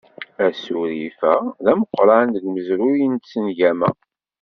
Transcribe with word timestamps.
Asurif-a 0.45 1.35
d 1.63 1.65
ameqqran 1.71 2.27
deg 2.33 2.45
umezruy 2.49 3.01
n 3.07 3.13
tsengama. 3.15 3.89